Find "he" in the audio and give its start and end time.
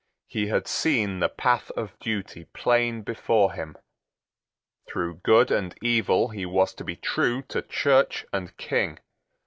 0.25-0.47, 6.29-6.43